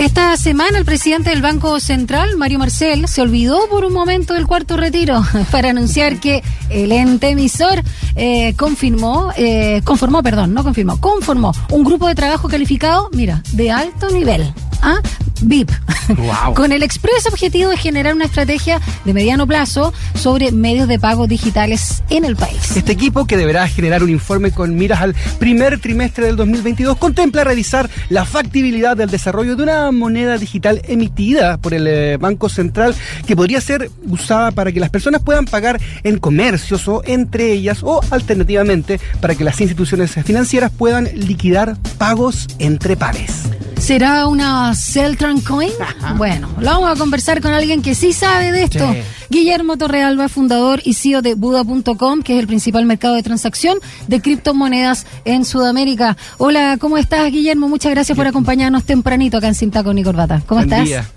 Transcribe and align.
Esta 0.00 0.34
semana 0.38 0.78
el 0.78 0.86
presidente 0.86 1.28
del 1.28 1.42
Banco 1.42 1.78
Central, 1.78 2.38
Mario 2.38 2.58
Marcel, 2.58 3.06
se 3.06 3.20
olvidó 3.20 3.68
por 3.68 3.84
un 3.84 3.92
momento 3.92 4.32
del 4.32 4.46
cuarto 4.46 4.78
retiro 4.78 5.22
para 5.50 5.68
anunciar 5.68 6.20
que 6.20 6.42
el 6.70 6.90
ente 6.90 7.28
emisor 7.28 7.82
eh, 8.16 8.54
confirmó, 8.56 9.30
eh, 9.36 9.82
conformó, 9.84 10.22
perdón, 10.22 10.54
no 10.54 10.64
confirmó, 10.64 10.98
conformó 10.98 11.52
un 11.70 11.84
grupo 11.84 12.08
de 12.08 12.14
trabajo 12.14 12.48
calificado, 12.48 13.10
mira, 13.12 13.42
de 13.52 13.70
alto 13.70 14.08
nivel. 14.08 14.50
¿ah? 14.80 15.02
VIP, 15.42 15.70
Wow. 16.16 16.54
con 16.54 16.72
el 16.72 16.82
expreso 16.82 17.28
objetivo 17.28 17.70
de 17.70 17.76
generar 17.76 18.14
una 18.14 18.24
estrategia 18.24 18.80
de 19.04 19.14
mediano 19.14 19.46
plazo 19.46 19.92
sobre 20.14 20.50
medios 20.52 20.88
de 20.88 20.98
pago 20.98 21.26
digitales 21.26 22.02
en 22.10 22.24
el 22.24 22.36
país. 22.36 22.76
Este 22.76 22.92
equipo, 22.92 23.26
que 23.26 23.36
deberá 23.36 23.68
generar 23.68 24.02
un 24.02 24.10
informe 24.10 24.50
con 24.50 24.74
miras 24.74 25.00
al 25.00 25.14
primer 25.38 25.78
trimestre 25.80 26.26
del 26.26 26.36
2022, 26.36 26.96
contempla 26.98 27.44
revisar 27.44 27.88
la 28.08 28.24
factibilidad 28.24 28.96
del 28.96 29.10
desarrollo 29.10 29.56
de 29.56 29.62
una 29.62 29.90
moneda 29.92 30.36
digital 30.38 30.82
emitida 30.88 31.58
por 31.58 31.74
el 31.74 31.86
eh, 31.86 32.16
Banco 32.16 32.48
Central 32.48 32.94
que 33.26 33.36
podría 33.36 33.60
ser 33.60 33.90
usada 34.08 34.50
para 34.50 34.72
que 34.72 34.80
las 34.80 34.90
personas 34.90 35.22
puedan 35.22 35.44
pagar 35.44 35.80
en 36.02 36.18
comercios 36.18 36.86
o 36.88 37.02
entre 37.04 37.52
ellas 37.52 37.82
o 37.82 38.00
alternativamente 38.10 39.00
para 39.20 39.34
que 39.34 39.44
las 39.44 39.60
instituciones 39.60 40.12
financieras 40.24 40.70
puedan 40.70 41.08
liquidar 41.14 41.76
pagos 41.98 42.48
entre 42.58 42.96
pares. 42.96 43.44
¿Será 43.90 44.28
una 44.28 44.72
Celtran 44.76 45.40
Coin? 45.40 45.72
Bueno, 46.16 46.48
lo 46.60 46.66
vamos 46.66 46.92
a 46.92 46.94
conversar 46.94 47.40
con 47.40 47.52
alguien 47.52 47.82
que 47.82 47.96
sí 47.96 48.12
sabe 48.12 48.52
de 48.52 48.62
esto. 48.62 48.88
Sí. 48.92 49.00
Guillermo 49.30 49.78
Torrealba, 49.78 50.28
fundador 50.28 50.80
y 50.84 50.94
CEO 50.94 51.22
de 51.22 51.34
Buda.com, 51.34 52.22
que 52.22 52.34
es 52.34 52.38
el 52.38 52.46
principal 52.46 52.86
mercado 52.86 53.16
de 53.16 53.24
transacción 53.24 53.78
de 54.06 54.20
criptomonedas 54.20 55.08
en 55.24 55.44
Sudamérica. 55.44 56.16
Hola, 56.38 56.76
¿cómo 56.80 56.98
estás, 56.98 57.32
Guillermo? 57.32 57.68
Muchas 57.68 57.90
gracias 57.90 58.16
por 58.16 58.28
acompañarnos 58.28 58.84
tempranito 58.84 59.38
acá 59.38 59.48
en 59.48 59.56
Cinta 59.56 59.82
con 59.82 59.98
y 59.98 60.04
Corbata. 60.04 60.40
¿Cómo 60.46 60.60
Buen 60.60 60.72
estás? 60.72 60.86
día. 60.86 61.10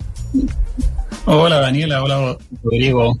Hola 1.26 1.60
Daniela, 1.60 2.02
hola 2.02 2.36
Rodrigo. 2.60 3.20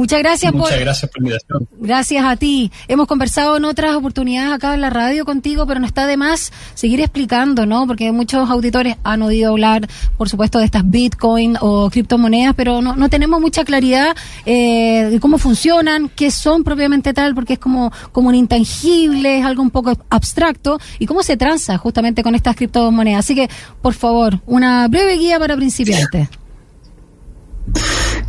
Muchas 0.00 0.20
gracias 0.20 0.52
por... 0.52 0.62
Muchas 0.62 0.80
gracias 0.80 1.10
por 1.10 1.20
la 1.20 1.28
invitación. 1.28 1.68
Gracias 1.78 2.24
a 2.24 2.36
ti. 2.36 2.72
Hemos 2.88 3.06
conversado 3.06 3.58
en 3.58 3.66
otras 3.66 3.94
oportunidades 3.94 4.50
acá 4.50 4.72
en 4.72 4.80
la 4.80 4.88
radio 4.88 5.26
contigo, 5.26 5.66
pero 5.66 5.78
no 5.78 5.84
está 5.86 6.06
de 6.06 6.16
más 6.16 6.54
seguir 6.72 7.02
explicando, 7.02 7.66
¿no? 7.66 7.86
Porque 7.86 8.10
muchos 8.10 8.48
auditores 8.48 8.96
han 9.04 9.20
oído 9.20 9.50
hablar, 9.50 9.86
por 10.16 10.30
supuesto, 10.30 10.58
de 10.58 10.64
estas 10.64 10.88
Bitcoin 10.88 11.58
o 11.60 11.90
criptomonedas, 11.90 12.54
pero 12.54 12.80
no, 12.80 12.96
no 12.96 13.10
tenemos 13.10 13.42
mucha 13.42 13.62
claridad 13.62 14.16
eh, 14.46 15.08
de 15.10 15.20
cómo 15.20 15.36
funcionan, 15.36 16.08
qué 16.08 16.30
son 16.30 16.64
propiamente 16.64 17.12
tal, 17.12 17.34
porque 17.34 17.52
es 17.52 17.58
como, 17.58 17.92
como 18.10 18.30
un 18.30 18.34
intangible, 18.36 19.40
es 19.40 19.44
algo 19.44 19.62
un 19.62 19.70
poco 19.70 19.92
abstracto, 20.08 20.80
y 20.98 21.04
cómo 21.04 21.22
se 21.22 21.36
transa 21.36 21.76
justamente 21.76 22.22
con 22.22 22.34
estas 22.34 22.56
criptomonedas. 22.56 23.18
Así 23.26 23.34
que, 23.34 23.50
por 23.82 23.92
favor, 23.92 24.40
una 24.46 24.88
breve 24.88 25.18
guía 25.18 25.38
para 25.38 25.56
principiantes. 25.56 26.30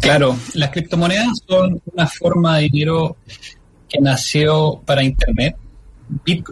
Claro, 0.01 0.35
las 0.55 0.71
criptomonedas 0.71 1.27
son 1.47 1.81
una 1.93 2.07
forma 2.07 2.57
de 2.57 2.63
dinero 2.63 3.17
que 3.87 3.99
nació 3.99 4.81
para 4.85 5.03
Internet. 5.03 5.55
Bit- 6.25 6.49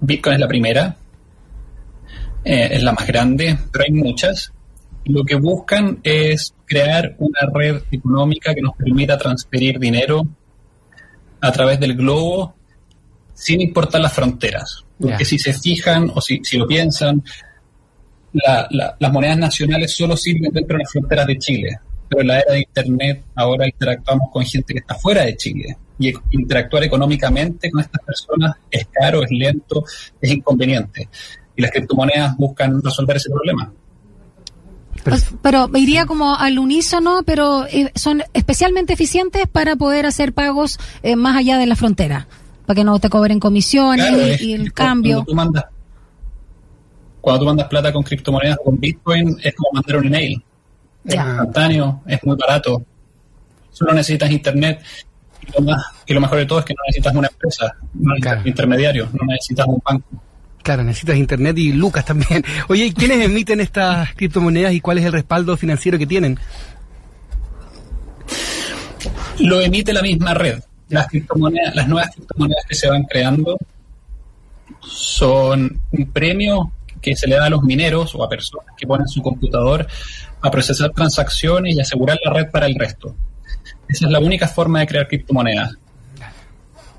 Bitcoin 0.00 0.34
es 0.34 0.40
la 0.40 0.48
primera, 0.48 0.96
eh, 2.44 2.68
es 2.72 2.82
la 2.82 2.92
más 2.92 3.06
grande, 3.06 3.56
pero 3.72 3.84
hay 3.84 3.92
muchas. 3.92 4.52
Lo 5.04 5.24
que 5.24 5.36
buscan 5.36 6.00
es 6.02 6.54
crear 6.66 7.14
una 7.18 7.40
red 7.52 7.82
económica 7.90 8.54
que 8.54 8.60
nos 8.60 8.76
permita 8.76 9.16
transferir 9.16 9.78
dinero 9.78 10.26
a 11.40 11.52
través 11.52 11.78
del 11.80 11.94
globo 11.94 12.54
sin 13.32 13.60
importar 13.60 14.00
las 14.00 14.12
fronteras. 14.12 14.84
Porque 15.00 15.24
si 15.24 15.38
se 15.38 15.52
fijan 15.52 16.10
o 16.14 16.20
si, 16.20 16.40
si 16.42 16.58
lo 16.58 16.66
piensan, 16.66 17.22
la- 18.32 18.66
la- 18.70 18.96
las 18.98 19.12
monedas 19.12 19.38
nacionales 19.38 19.94
solo 19.94 20.16
sirven 20.16 20.52
dentro 20.52 20.76
de 20.76 20.82
las 20.82 20.92
fronteras 20.92 21.26
de 21.26 21.38
Chile. 21.38 21.78
Pero 22.08 22.22
en 22.22 22.28
la 22.28 22.40
era 22.40 22.52
de 22.52 22.60
Internet 22.60 23.24
ahora 23.34 23.66
interactuamos 23.66 24.30
con 24.32 24.44
gente 24.44 24.72
que 24.74 24.80
está 24.80 24.94
fuera 24.94 25.24
de 25.24 25.36
Chile. 25.36 25.76
Y 25.98 26.12
interactuar 26.30 26.84
económicamente 26.84 27.70
con 27.70 27.80
estas 27.80 28.02
personas 28.04 28.54
es 28.70 28.86
caro, 28.92 29.22
es 29.24 29.30
lento, 29.30 29.84
es 30.20 30.30
inconveniente. 30.30 31.08
Y 31.56 31.62
las 31.62 31.70
criptomonedas 31.72 32.36
buscan 32.36 32.80
resolver 32.82 33.16
ese 33.16 33.30
problema. 33.30 33.72
Pero 35.42 35.68
iría 35.74 36.06
como 36.06 36.34
al 36.34 36.58
unísono, 36.58 37.22
pero 37.24 37.66
eh, 37.66 37.90
son 37.94 38.22
especialmente 38.34 38.92
eficientes 38.92 39.46
para 39.50 39.76
poder 39.76 40.06
hacer 40.06 40.32
pagos 40.34 40.78
eh, 41.02 41.16
más 41.16 41.36
allá 41.36 41.56
de 41.58 41.66
la 41.66 41.76
frontera, 41.76 42.26
para 42.66 42.76
que 42.76 42.84
no 42.84 42.98
te 42.98 43.08
cobren 43.08 43.40
comisiones 43.40 44.06
Claro, 44.06 44.26
y, 44.26 44.30
es- 44.30 44.40
y 44.42 44.52
el 44.54 44.72
cambio. 44.72 45.24
Cuando 45.24 45.30
tú, 45.30 45.34
mandas, 45.36 45.64
cuando 47.20 47.40
tú 47.40 47.46
mandas 47.46 47.68
plata 47.68 47.92
con 47.92 48.02
criptomonedas 48.02 48.58
o 48.60 48.64
con 48.64 48.78
Bitcoin, 48.80 49.36
es 49.42 49.54
como 49.54 49.70
mandar 49.72 49.96
un 49.98 50.06
email. 50.06 50.42
Es 51.08 51.14
instantáneo, 51.14 52.02
es 52.06 52.22
muy 52.24 52.36
barato. 52.36 52.82
Solo 53.70 53.92
necesitas 53.94 54.30
internet. 54.30 54.80
Y 55.46 55.52
lo, 55.52 55.60
más, 55.64 55.82
y 56.06 56.12
lo 56.12 56.20
mejor 56.20 56.38
de 56.38 56.46
todo 56.46 56.58
es 56.58 56.64
que 56.64 56.74
no 56.74 56.80
necesitas 56.86 57.14
una 57.14 57.28
empresa, 57.28 57.74
no 57.94 58.14
necesitas 58.14 58.42
Claro. 58.62 59.08
no 59.12 59.26
necesitas 59.32 59.66
un 59.66 59.82
banco. 59.84 60.22
Claro, 60.62 60.84
necesitas 60.84 61.16
internet 61.16 61.56
y 61.58 61.72
lucas 61.72 62.04
también. 62.04 62.44
Oye, 62.68 62.86
¿y 62.86 62.92
quiénes 62.92 63.24
emiten 63.24 63.60
estas 63.60 64.12
criptomonedas 64.14 64.72
y 64.74 64.80
cuál 64.80 64.98
es 64.98 65.04
el 65.06 65.12
respaldo 65.12 65.56
financiero 65.56 65.96
que 65.98 66.06
tienen? 66.06 66.38
Lo 69.38 69.60
emite 69.60 69.92
la 69.92 70.02
misma 70.02 70.34
red. 70.34 70.60
Las 70.88 71.06
criptomonedas, 71.06 71.74
las 71.74 71.88
nuevas 71.88 72.10
criptomonedas 72.14 72.64
que 72.68 72.74
se 72.74 72.88
van 72.88 73.04
creando 73.04 73.56
son 74.80 75.80
un 75.92 76.10
premio 76.12 76.72
que 77.00 77.14
se 77.14 77.26
le 77.28 77.36
da 77.36 77.46
a 77.46 77.50
los 77.50 77.62
mineros 77.62 78.14
o 78.14 78.24
a 78.24 78.28
personas 78.28 78.74
que 78.76 78.86
ponen 78.86 79.06
su 79.06 79.22
computador 79.22 79.86
a 80.40 80.50
procesar 80.50 80.90
transacciones 80.90 81.76
y 81.76 81.80
asegurar 81.80 82.18
la 82.24 82.32
red 82.32 82.50
para 82.50 82.66
el 82.66 82.74
resto. 82.74 83.14
Esa 83.88 84.06
es 84.06 84.12
la 84.12 84.20
única 84.20 84.46
forma 84.46 84.80
de 84.80 84.86
crear 84.86 85.08
criptomonedas. 85.08 85.76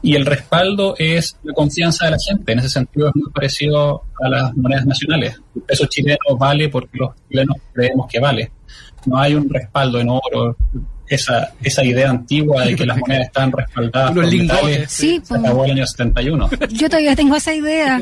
Y 0.02 0.16
el 0.16 0.26
respaldo 0.26 0.96
es 0.98 1.36
la 1.44 1.54
confianza 1.54 2.06
de 2.06 2.12
la 2.12 2.18
gente. 2.20 2.52
En 2.54 2.60
ese 2.60 2.70
sentido 2.70 3.10
es 3.10 3.16
muy 3.16 3.32
parecido 3.32 4.04
a 4.24 4.30
las 4.30 4.56
monedas 4.56 4.86
nacionales. 4.86 5.40
El 5.56 5.62
peso 5.64 5.86
chileno 5.88 6.38
vale 6.38 6.70
porque 6.70 6.98
los 6.98 7.12
chilenos 7.28 7.58
creemos 7.74 8.08
que 8.10 8.20
vale. 8.20 8.52
No 9.06 9.18
hay 9.18 9.36
un 9.36 9.50
respaldo 9.50 10.00
en 10.00 10.10
oro. 10.10 10.56
Esa, 11.12 11.54
esa 11.64 11.84
idea 11.84 12.08
antigua 12.12 12.64
de 12.66 12.76
que 12.76 12.86
las 12.86 12.96
monedas 13.00 13.26
están 13.26 13.52
respaldadas 13.52 14.14
Los 14.14 14.26
por 14.26 14.36
metales 14.36 14.92
Sí, 14.92 15.20
se 15.24 15.34
acabó 15.34 15.66
el 15.66 15.72
año 15.72 15.88
71. 15.88 16.50
Yo 16.70 16.88
todavía 16.88 17.16
tengo 17.16 17.36
esa 17.36 17.52
idea. 17.52 18.00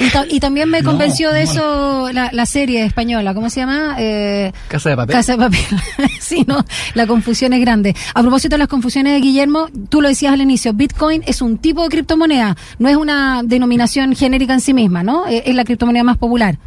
Y, 0.00 0.08
ta- 0.10 0.26
y 0.28 0.40
también 0.40 0.68
me 0.68 0.82
No, 0.82 0.90
convenció 0.90 1.30
de 1.30 1.44
no. 1.44 1.50
eso 1.52 2.12
la, 2.12 2.30
la 2.32 2.46
serie 2.46 2.84
española, 2.84 3.34
¿cómo 3.34 3.50
se 3.50 3.60
llama? 3.60 3.94
Eh, 4.00 4.50
Casa 4.66 4.90
de 4.90 4.96
papel. 4.96 5.14
Casa 5.14 5.32
de 5.36 5.38
papel. 5.38 5.60
sí, 6.20 6.44
no, 6.48 6.64
la 6.94 7.06
confusión 7.06 7.52
es 7.52 7.60
grande. 7.60 7.94
A 8.14 8.20
propósito 8.20 8.54
de 8.54 8.58
las 8.58 8.66
confusiones 8.68 9.12
de 9.12 9.20
Guillermo, 9.20 9.68
tú 9.88 10.00
lo 10.00 10.08
decías 10.08 10.32
al 10.32 10.40
inicio, 10.40 10.72
Bitcoin 10.72 11.22
es 11.28 11.42
un 11.42 11.56
tipo 11.58 11.84
de 11.84 11.88
criptomoneda, 11.88 12.56
no 12.80 12.88
es 12.88 12.96
una 12.96 13.42
denominación 13.44 14.16
genérica 14.16 14.54
en 14.54 14.60
sí 14.60 14.74
misma, 14.74 15.04
¿no? 15.04 15.28
Eh, 15.28 15.44
Es 15.46 15.54
la 15.54 15.62
criptomoneda 15.62 16.02
más 16.02 16.16
popular. 16.18 16.58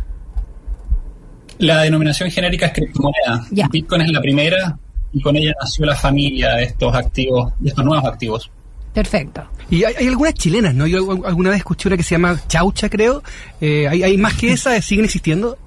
La 1.66 1.82
denominación 1.82 2.30
genérica 2.30 2.68
es 2.68 2.74
criptomoneda. 2.74 3.46
Bitcoin 3.72 4.02
es 4.02 4.12
la 4.12 4.22
primera 4.22 4.78
y 5.14 5.22
con 5.22 5.36
ella 5.36 5.54
nació 5.62 5.86
la 5.86 5.96
familia 5.96 6.56
de 6.56 6.64
estos 6.64 6.94
activos, 6.94 7.54
de 7.60 7.70
estos 7.70 7.86
nuevos 7.86 8.06
activos. 8.06 8.52
Perfecto. 8.94 9.44
Y 9.70 9.84
hay, 9.86 9.94
hay 9.98 10.08
algunas 10.08 10.34
chilenas, 10.34 10.76
¿no? 10.76 10.86
Yo 10.88 11.00
algu- 11.00 11.26
alguna 11.26 11.50
vez 11.52 11.60
escuché 11.60 11.88
una 11.88 11.98
que 11.98 12.04
se 12.04 12.16
llama 12.16 12.40
Chaucha, 12.48 12.90
creo. 12.90 13.24
Eh, 13.62 13.88
¿hay, 13.88 14.04
¿Hay 14.04 14.18
más 14.18 14.34
que 14.36 14.52
esa? 14.52 14.80
¿Siguen 14.82 15.06
existiendo? 15.06 15.58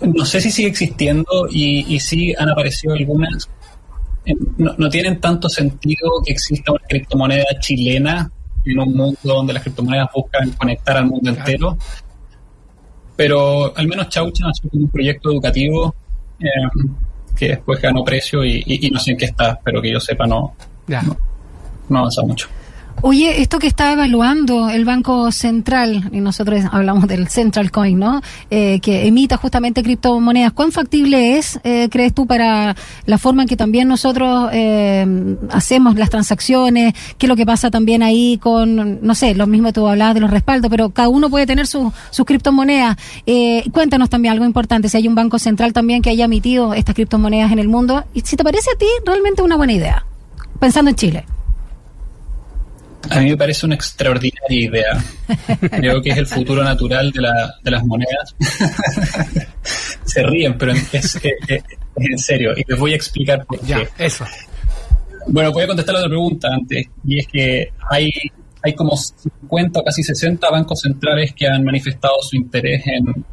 No 0.00 0.24
sé 0.24 0.40
si 0.40 0.50
sigue 0.50 0.68
existiendo 0.68 1.46
y, 1.50 1.94
y 1.94 2.00
sí 2.00 2.34
han 2.38 2.48
aparecido 2.50 2.94
algunas. 2.94 3.48
No, 4.58 4.74
no 4.78 4.88
tienen 4.88 5.20
tanto 5.20 5.48
sentido 5.48 6.10
que 6.24 6.32
exista 6.32 6.72
una 6.72 6.82
criptomoneda 6.88 7.44
chilena 7.60 8.30
en 8.64 8.78
un 8.78 8.94
mundo 8.96 9.18
donde 9.22 9.52
las 9.52 9.62
criptomonedas 9.62 10.08
buscan 10.14 10.50
conectar 10.52 10.96
al 10.98 11.06
mundo 11.06 11.30
entero. 11.30 11.76
Pero 13.16 13.76
al 13.76 13.86
menos 13.86 14.08
Chaucha 14.08 14.46
nació 14.46 14.68
como 14.70 14.84
un 14.84 14.90
proyecto 14.90 15.30
educativo 15.30 15.94
eh, 16.40 16.46
que 17.36 17.48
después 17.48 17.80
ganó 17.80 18.02
precio 18.04 18.44
y, 18.44 18.62
y- 18.66 18.86
y 18.86 18.90
no 18.90 18.98
sé 18.98 19.12
en 19.12 19.16
qué 19.18 19.26
está, 19.26 19.58
pero 19.64 19.80
que 19.80 19.90
yo 19.92 20.00
sepa 20.00 20.26
no, 20.26 20.54
Ya. 20.88 21.02
no, 21.02 21.16
no 21.88 21.98
avanza 22.00 22.22
mucho. 22.22 22.48
Oye, 23.06 23.42
esto 23.42 23.58
que 23.58 23.66
está 23.66 23.92
evaluando 23.92 24.70
el 24.70 24.86
Banco 24.86 25.30
Central, 25.30 26.08
y 26.10 26.20
nosotros 26.20 26.64
hablamos 26.72 27.06
del 27.06 27.28
Central 27.28 27.70
Coin, 27.70 27.98
¿no? 27.98 28.22
Eh, 28.48 28.80
que 28.80 29.06
emita 29.06 29.36
justamente 29.36 29.82
criptomonedas, 29.82 30.52
¿cuán 30.52 30.72
factible 30.72 31.36
es, 31.36 31.60
eh, 31.64 31.90
crees 31.90 32.14
tú, 32.14 32.26
para 32.26 32.74
la 33.04 33.18
forma 33.18 33.42
en 33.42 33.48
que 33.48 33.58
también 33.58 33.88
nosotros 33.88 34.48
eh, 34.54 35.36
hacemos 35.50 35.96
las 35.96 36.08
transacciones? 36.08 36.94
¿Qué 37.18 37.26
es 37.26 37.28
lo 37.28 37.36
que 37.36 37.44
pasa 37.44 37.70
también 37.70 38.02
ahí 38.02 38.38
con, 38.38 39.06
no 39.06 39.14
sé, 39.14 39.34
lo 39.34 39.46
mismo 39.46 39.70
tú 39.74 39.86
hablabas 39.86 40.14
de 40.14 40.22
los 40.22 40.30
respaldos, 40.30 40.70
pero 40.70 40.88
cada 40.88 41.10
uno 41.10 41.28
puede 41.28 41.46
tener 41.46 41.66
sus 41.66 41.92
sus 42.10 42.24
criptomonedas. 42.24 42.96
Eh, 43.26 43.64
cuéntanos 43.70 44.08
también 44.08 44.32
algo 44.32 44.46
importante, 44.46 44.88
si 44.88 44.96
hay 44.96 45.08
un 45.08 45.14
Banco 45.14 45.38
Central 45.38 45.74
también 45.74 46.00
que 46.00 46.08
haya 46.08 46.24
emitido 46.24 46.72
estas 46.72 46.94
criptomonedas 46.94 47.52
en 47.52 47.58
el 47.58 47.68
mundo, 47.68 48.02
y 48.14 48.22
si 48.22 48.34
te 48.34 48.44
parece 48.44 48.70
a 48.74 48.78
ti 48.78 48.86
realmente 49.04 49.42
una 49.42 49.56
buena 49.56 49.74
idea, 49.74 50.06
pensando 50.58 50.88
en 50.88 50.96
Chile. 50.96 51.33
A 53.10 53.20
mí 53.20 53.30
me 53.30 53.36
parece 53.36 53.66
una 53.66 53.74
extraordinaria 53.74 54.60
idea. 54.68 55.04
Creo 55.70 56.00
que 56.02 56.10
es 56.10 56.16
el 56.18 56.26
futuro 56.26 56.62
natural 56.64 57.10
de, 57.10 57.20
la- 57.22 57.54
de 57.62 57.70
las 57.70 57.84
monedas. 57.84 58.34
se 60.04 60.22
ríen, 60.22 60.56
pero 60.58 60.72
es, 60.72 61.18
en 61.96 62.18
serio. 62.18 62.52
Y 62.56 62.64
les 62.68 62.78
voy 62.78 62.92
a 62.92 62.96
explicar 62.96 63.44
por 63.46 63.60
qué. 63.60 63.88
eso. 63.98 64.24
Bueno, 65.26 65.52
voy 65.52 65.64
a 65.64 65.66
contestar 65.66 65.94
la 65.94 66.00
otra 66.00 66.10
pregunta 66.10 66.48
antes. 66.52 66.86
Y 67.04 67.18
es 67.18 67.26
que 67.26 67.72
hay, 67.90 68.10
hay 68.62 68.74
como 68.74 68.96
50 68.96 69.80
o 69.80 69.84
casi 69.84 70.02
60 70.02 70.50
bancos 70.50 70.80
centrales 70.80 71.32
que 71.34 71.46
han 71.46 71.64
manifestado 71.64 72.14
su 72.22 72.36
interés 72.36 72.82
en, 72.86 73.24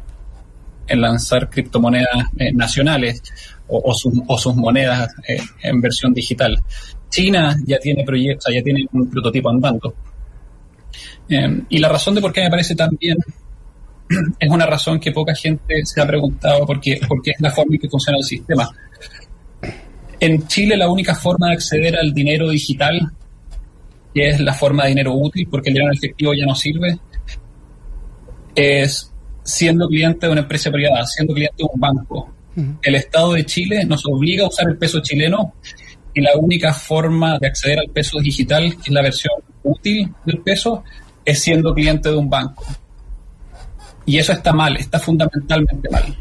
en 0.86 1.00
lanzar 1.00 1.48
criptomonedas 1.50 2.26
eh, 2.38 2.52
nacionales 2.52 3.22
o, 3.72 3.94
sus, 4.38 4.54
monedas 4.56 5.08
eh, 5.26 5.40
en 5.62 5.80
versión 5.80 6.12
digital. 6.12 6.58
China 7.08 7.56
ya 7.64 7.78
tiene 7.78 8.04
proyectos, 8.04 8.52
ya 8.52 8.62
tiene 8.62 8.86
un 8.92 9.08
prototipo 9.10 9.50
andando. 9.50 9.94
Eh, 11.28 11.62
y 11.68 11.78
la 11.78 11.88
razón 11.88 12.14
de 12.14 12.20
por 12.20 12.32
qué 12.32 12.42
me 12.42 12.50
parece 12.50 12.74
tan 12.74 12.90
bien 12.98 13.16
es 14.38 14.50
una 14.50 14.66
razón 14.66 15.00
que 15.00 15.12
poca 15.12 15.34
gente 15.34 15.84
se 15.84 16.00
ha 16.00 16.06
preguntado 16.06 16.66
porque, 16.66 17.00
porque 17.08 17.32
es 17.32 17.40
la 17.40 17.50
forma 17.50 17.74
en 17.74 17.80
que 17.80 17.88
funciona 17.88 18.18
el 18.18 18.24
sistema. 18.24 18.68
En 20.20 20.46
Chile 20.46 20.76
la 20.76 20.88
única 20.88 21.14
forma 21.14 21.48
de 21.48 21.54
acceder 21.54 21.96
al 21.96 22.12
dinero 22.12 22.48
digital, 22.48 23.10
que 24.14 24.28
es 24.28 24.40
la 24.40 24.54
forma 24.54 24.84
de 24.84 24.90
dinero 24.90 25.14
útil, 25.14 25.48
porque 25.50 25.70
el 25.70 25.74
dinero 25.74 25.92
efectivo 25.92 26.32
ya 26.34 26.46
no 26.46 26.54
sirve, 26.54 26.98
es 28.54 29.12
siendo 29.42 29.88
cliente 29.88 30.26
de 30.26 30.32
una 30.32 30.42
empresa 30.42 30.70
privada, 30.70 31.04
siendo 31.06 31.34
cliente 31.34 31.56
de 31.58 31.64
un 31.64 31.80
banco. 31.80 32.32
El 32.56 32.94
Estado 32.94 33.32
de 33.32 33.46
Chile 33.46 33.84
nos 33.84 34.04
obliga 34.06 34.44
a 34.44 34.48
usar 34.48 34.68
el 34.68 34.76
peso 34.76 35.00
chileno 35.00 35.54
y 36.14 36.20
la 36.20 36.36
única 36.36 36.72
forma 36.72 37.38
de 37.38 37.46
acceder 37.46 37.78
al 37.78 37.88
peso 37.88 38.18
digital, 38.20 38.76
que 38.76 38.82
es 38.82 38.90
la 38.90 39.02
versión 39.02 39.32
útil 39.62 40.12
del 40.26 40.38
peso, 40.40 40.84
es 41.24 41.40
siendo 41.40 41.74
cliente 41.74 42.10
de 42.10 42.16
un 42.16 42.28
banco. 42.28 42.64
Y 44.04 44.18
eso 44.18 44.32
está 44.32 44.52
mal, 44.52 44.76
está 44.76 44.98
fundamentalmente 44.98 45.88
mal. 45.88 46.16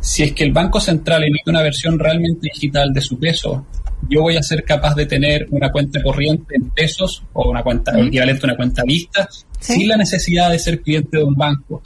Si 0.00 0.22
es 0.22 0.32
que 0.32 0.44
el 0.44 0.52
Banco 0.52 0.80
Central 0.80 1.24
emite 1.24 1.50
una 1.50 1.62
versión 1.62 1.98
realmente 1.98 2.48
digital 2.52 2.92
de 2.92 3.00
su 3.00 3.18
peso, 3.18 3.66
yo 4.08 4.22
voy 4.22 4.36
a 4.36 4.42
ser 4.42 4.64
capaz 4.64 4.94
de 4.94 5.06
tener 5.06 5.48
una 5.50 5.70
cuenta 5.70 6.02
corriente 6.02 6.54
en 6.54 6.70
pesos 6.70 7.24
o 7.32 7.50
una 7.50 7.62
cuenta 7.62 7.98
equivalente 7.98 8.42
a 8.44 8.46
una 8.46 8.56
cuenta 8.56 8.82
vista 8.84 9.28
sin 9.60 9.88
la 9.88 9.96
necesidad 9.96 10.50
de 10.50 10.58
ser 10.58 10.80
cliente 10.80 11.18
de 11.18 11.24
un 11.24 11.34
banco. 11.34 11.82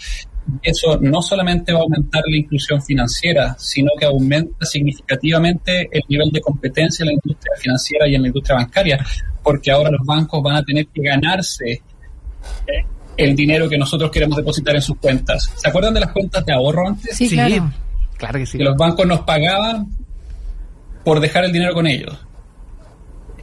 Eso 0.62 0.98
no 1.00 1.22
solamente 1.22 1.72
va 1.72 1.80
a 1.80 1.82
aumentar 1.82 2.22
la 2.26 2.36
inclusión 2.36 2.82
financiera, 2.82 3.54
sino 3.58 3.90
que 3.98 4.06
aumenta 4.06 4.66
significativamente 4.66 5.88
el 5.90 6.02
nivel 6.08 6.30
de 6.30 6.40
competencia 6.40 7.04
en 7.04 7.08
la 7.08 7.12
industria 7.12 7.52
financiera 7.58 8.08
y 8.08 8.14
en 8.14 8.22
la 8.22 8.28
industria 8.28 8.56
bancaria, 8.56 9.04
porque 9.42 9.70
ahora 9.70 9.90
los 9.90 10.04
bancos 10.04 10.42
van 10.42 10.56
a 10.56 10.62
tener 10.62 10.86
que 10.88 11.02
ganarse 11.02 11.70
eh, 12.66 12.84
el 13.16 13.36
dinero 13.36 13.68
que 13.68 13.78
nosotros 13.78 14.10
queremos 14.10 14.36
depositar 14.36 14.74
en 14.74 14.82
sus 14.82 14.96
cuentas. 14.96 15.50
¿Se 15.56 15.68
acuerdan 15.68 15.94
de 15.94 16.00
las 16.00 16.12
cuentas 16.12 16.44
de 16.44 16.52
ahorro 16.52 16.88
antes? 16.88 17.16
Sí, 17.16 17.28
claro. 17.28 17.72
claro 18.16 18.38
que 18.38 18.46
sí. 18.46 18.58
Que 18.58 18.64
los 18.64 18.76
bancos 18.76 19.06
nos 19.06 19.20
pagaban 19.20 19.86
por 21.04 21.20
dejar 21.20 21.44
el 21.44 21.52
dinero 21.52 21.74
con 21.74 21.86
ellos. 21.86 22.18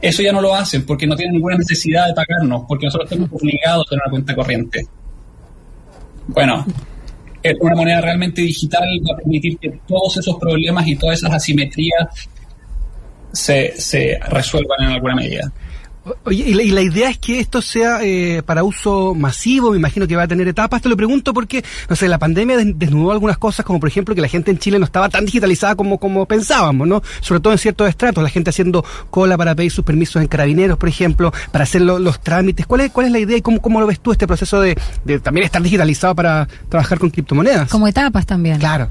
Eso 0.00 0.22
ya 0.22 0.32
no 0.32 0.40
lo 0.40 0.54
hacen 0.54 0.86
porque 0.86 1.06
no 1.06 1.14
tienen 1.14 1.34
ninguna 1.34 1.56
necesidad 1.56 2.06
de 2.06 2.14
pagarnos, 2.14 2.64
porque 2.66 2.86
nosotros 2.86 3.10
estamos 3.10 3.30
obligados 3.32 3.86
a 3.86 3.90
tener 3.90 4.02
una 4.04 4.10
cuenta 4.10 4.34
corriente. 4.34 4.86
Bueno, 6.26 6.64
una 7.60 7.74
moneda 7.74 8.00
realmente 8.00 8.42
digital 8.42 8.88
va 9.08 9.14
a 9.14 9.16
permitir 9.18 9.58
que 9.58 9.70
todos 9.86 10.18
esos 10.18 10.36
problemas 10.38 10.86
y 10.86 10.96
todas 10.96 11.18
esas 11.18 11.32
asimetrías 11.32 12.28
se, 13.32 13.72
se 13.80 14.18
resuelvan 14.28 14.82
en 14.82 14.88
alguna 14.88 15.14
medida. 15.14 15.52
Oye, 16.24 16.44
y 16.48 16.70
la, 16.70 16.80
idea 16.80 17.10
es 17.10 17.18
que 17.18 17.40
esto 17.40 17.60
sea 17.60 17.98
eh, 18.02 18.42
para 18.44 18.64
uso 18.64 19.14
masivo, 19.14 19.72
me 19.72 19.76
imagino 19.76 20.06
que 20.06 20.16
va 20.16 20.22
a 20.22 20.28
tener 20.28 20.48
etapas. 20.48 20.80
Te 20.80 20.88
lo 20.88 20.96
pregunto 20.96 21.34
porque, 21.34 21.62
no 21.88 21.96
sé, 21.96 22.08
la 22.08 22.18
pandemia 22.18 22.56
desnudó 22.56 23.12
algunas 23.12 23.36
cosas, 23.36 23.66
como 23.66 23.78
por 23.78 23.88
ejemplo 23.88 24.14
que 24.14 24.22
la 24.22 24.28
gente 24.28 24.50
en 24.50 24.58
Chile 24.58 24.78
no 24.78 24.86
estaba 24.86 25.10
tan 25.10 25.26
digitalizada 25.26 25.74
como, 25.74 25.98
como 25.98 26.24
pensábamos, 26.24 26.88
¿no? 26.88 27.02
Sobre 27.20 27.40
todo 27.40 27.52
en 27.52 27.58
ciertos 27.58 27.88
estratos, 27.88 28.22
la 28.22 28.30
gente 28.30 28.48
haciendo 28.48 28.84
cola 29.10 29.36
para 29.36 29.54
pedir 29.54 29.70
sus 29.70 29.84
permisos 29.84 30.22
en 30.22 30.28
carabineros, 30.28 30.78
por 30.78 30.88
ejemplo, 30.88 31.32
para 31.52 31.64
hacer 31.64 31.82
los 31.82 32.20
trámites. 32.20 32.66
¿Cuál 32.66 32.82
es, 32.82 32.90
¿Cuál 32.92 33.06
es 33.06 33.12
la 33.12 33.18
idea 33.18 33.36
y 33.36 33.42
cómo, 33.42 33.60
cómo 33.60 33.78
lo 33.78 33.86
ves 33.86 34.00
tú 34.00 34.12
este 34.12 34.26
proceso 34.26 34.60
de, 34.60 34.78
de 35.04 35.20
también 35.20 35.44
estar 35.44 35.62
digitalizado 35.62 36.14
para 36.14 36.48
trabajar 36.70 36.98
con 36.98 37.10
criptomonedas? 37.10 37.68
Como 37.70 37.86
etapas 37.86 38.24
también. 38.24 38.58
Claro. 38.58 38.90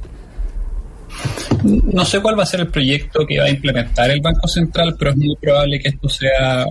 No 1.64 2.06
sé 2.06 2.22
cuál 2.22 2.38
va 2.38 2.44
a 2.44 2.46
ser 2.46 2.62
el 2.62 2.68
proyecto 2.68 3.26
que 3.28 3.40
va 3.40 3.46
a 3.46 3.50
implementar 3.50 4.12
el 4.12 4.22
Banco 4.22 4.48
Central, 4.48 4.96
pero 4.98 5.12
es 5.12 5.18
muy 5.18 5.36
probable 5.42 5.80
que 5.80 5.90
esto 5.90 6.08
sea 6.08 6.66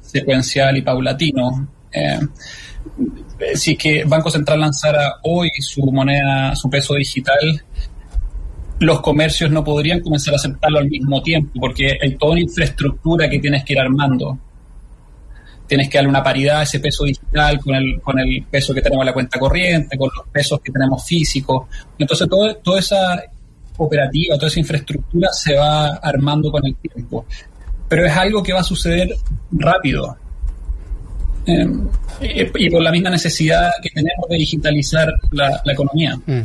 secuencial 0.00 0.76
y 0.76 0.82
paulatino. 0.82 1.68
Eh, 1.92 2.20
si 3.54 3.76
que 3.76 4.04
Banco 4.04 4.30
Central 4.30 4.60
lanzara 4.60 5.16
hoy 5.22 5.50
su 5.60 5.82
moneda, 5.92 6.54
su 6.56 6.70
peso 6.70 6.94
digital, 6.94 7.62
los 8.78 9.00
comercios 9.00 9.50
no 9.50 9.64
podrían 9.64 10.00
comenzar 10.00 10.34
a 10.34 10.36
aceptarlo 10.36 10.78
al 10.78 10.88
mismo 10.88 11.22
tiempo, 11.22 11.52
porque 11.60 11.98
hay 12.00 12.16
toda 12.16 12.32
una 12.32 12.42
infraestructura 12.42 13.28
que 13.28 13.38
tienes 13.38 13.64
que 13.64 13.72
ir 13.72 13.80
armando. 13.80 14.38
Tienes 15.66 15.88
que 15.88 15.98
darle 15.98 16.10
una 16.10 16.22
paridad 16.22 16.60
a 16.60 16.62
ese 16.62 16.78
peso 16.78 17.04
digital 17.04 17.58
con 17.58 17.74
el, 17.74 18.00
con 18.00 18.18
el 18.20 18.44
peso 18.48 18.72
que 18.72 18.80
tenemos 18.80 19.02
en 19.02 19.06
la 19.06 19.12
cuenta 19.12 19.38
corriente, 19.38 19.98
con 19.98 20.10
los 20.16 20.28
pesos 20.28 20.60
que 20.60 20.70
tenemos 20.70 21.04
físicos. 21.04 21.66
Entonces, 21.98 22.28
todo, 22.28 22.54
toda 22.56 22.78
esa 22.78 23.22
operativa, 23.78 24.36
toda 24.36 24.46
esa 24.46 24.60
infraestructura 24.60 25.28
se 25.32 25.54
va 25.54 25.96
armando 25.96 26.52
con 26.52 26.64
el 26.64 26.76
tiempo 26.76 27.26
pero 27.88 28.06
es 28.06 28.16
algo 28.16 28.42
que 28.42 28.52
va 28.52 28.60
a 28.60 28.64
suceder 28.64 29.08
rápido. 29.52 30.16
Em, 31.46 31.86
y, 32.20 32.70
por 32.70 32.82
la 32.82 32.90
misma 32.90 33.10
necesidad 33.10 33.70
que 33.80 33.90
tenemos 33.90 34.28
de 34.28 34.36
digitalizar 34.36 35.12
la, 35.30 35.62
economía. 35.66 36.16
Mm. 36.26 36.40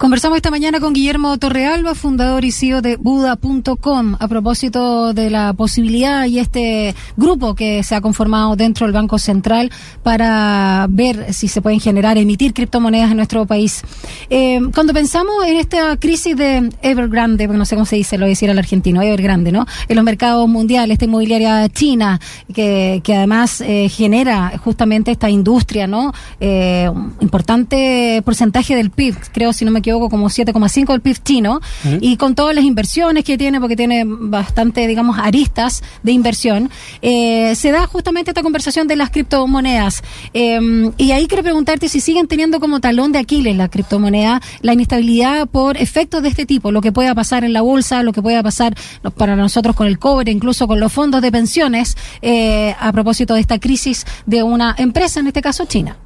Conversamos 0.00 0.36
esta 0.36 0.50
mañana 0.50 0.80
con 0.80 0.94
Guillermo 0.94 1.36
Torrealba, 1.36 1.94
fundador 1.94 2.46
y 2.46 2.52
CEO 2.52 2.80
de 2.80 2.96
Buda.com, 2.96 4.16
a 4.18 4.28
propósito 4.28 5.12
de 5.12 5.28
la 5.28 5.52
posibilidad 5.52 6.24
y 6.24 6.38
este 6.38 6.94
grupo 7.18 7.54
que 7.54 7.82
se 7.82 7.94
ha 7.94 8.00
conformado 8.00 8.56
dentro 8.56 8.86
del 8.86 8.94
Banco 8.94 9.18
Central 9.18 9.70
para 10.02 10.86
ver 10.88 11.34
si 11.34 11.48
se 11.48 11.60
pueden 11.60 11.80
generar, 11.80 12.16
emitir 12.16 12.54
criptomonedas 12.54 13.10
en 13.10 13.18
nuestro 13.18 13.44
país. 13.44 13.82
Eh, 14.30 14.58
cuando 14.74 14.94
pensamos 14.94 15.44
en 15.46 15.58
esta 15.58 15.98
crisis 15.98 16.34
de 16.34 16.70
Evergrande, 16.80 17.46
no 17.46 17.66
sé 17.66 17.74
cómo 17.74 17.84
se 17.84 17.96
dice, 17.96 18.16
lo 18.16 18.22
voy 18.22 18.30
a 18.30 18.36
decir 18.36 18.50
al 18.50 18.58
argentino, 18.58 19.02
Evergrande, 19.02 19.52
¿no? 19.52 19.66
En 19.86 19.96
los 19.96 20.04
mercados 20.06 20.48
mundiales, 20.48 20.94
esta 20.94 21.04
inmobiliaria 21.04 21.68
china, 21.68 22.18
que, 22.54 23.02
que 23.04 23.16
además 23.16 23.60
eh, 23.60 23.90
genera 23.90 24.50
justamente 24.64 25.10
esta 25.10 25.28
industria, 25.28 25.86
¿no? 25.86 26.14
Eh, 26.40 26.88
un 26.90 27.16
importante 27.20 28.22
porcentaje 28.24 28.74
del 28.74 28.88
PIB, 28.88 29.14
creo, 29.34 29.52
si 29.52 29.66
no 29.66 29.70
me 29.70 29.80
equivoco 29.80 29.89
como 29.98 30.28
7,5 30.28 30.92
del 30.92 31.00
PIB 31.00 31.22
chino, 31.22 31.60
y 32.00 32.16
con 32.16 32.34
todas 32.34 32.54
las 32.54 32.64
inversiones 32.64 33.24
que 33.24 33.36
tiene, 33.36 33.60
porque 33.60 33.76
tiene 33.76 34.04
bastante, 34.06 34.86
digamos, 34.86 35.18
aristas 35.18 35.82
de 36.02 36.12
inversión, 36.12 36.70
eh, 37.02 37.54
se 37.54 37.70
da 37.72 37.86
justamente 37.86 38.30
esta 38.30 38.42
conversación 38.42 38.86
de 38.86 38.96
las 38.96 39.10
criptomonedas. 39.10 40.02
Em, 40.32 40.92
y 40.96 41.12
ahí 41.12 41.26
quiero 41.26 41.42
preguntarte 41.42 41.88
si 41.88 42.00
siguen 42.00 42.26
teniendo 42.26 42.60
como 42.60 42.80
talón 42.80 43.12
de 43.12 43.18
Aquiles 43.18 43.56
la 43.56 43.68
criptomoneda, 43.68 44.40
la 44.60 44.72
inestabilidad 44.72 45.48
por 45.48 45.76
efectos 45.76 46.22
de 46.22 46.28
este 46.28 46.46
tipo, 46.46 46.72
lo 46.72 46.80
que 46.80 46.92
pueda 46.92 47.14
pasar 47.14 47.44
en 47.44 47.52
la 47.52 47.62
bolsa, 47.62 48.02
lo 48.02 48.12
que 48.12 48.22
pueda 48.22 48.42
pasar 48.42 48.76
para 49.16 49.36
nosotros 49.36 49.74
con 49.74 49.86
el 49.86 49.98
cobre, 49.98 50.30
incluso 50.30 50.66
con 50.66 50.80
los 50.80 50.92
fondos 50.92 51.22
de 51.22 51.32
pensiones, 51.32 51.96
eh, 52.22 52.74
a 52.78 52.92
propósito 52.92 53.34
de 53.34 53.40
esta 53.40 53.58
crisis 53.58 54.04
de 54.26 54.42
una 54.42 54.74
empresa, 54.78 55.20
en 55.20 55.28
este 55.28 55.42
caso 55.42 55.64
China. 55.64 55.96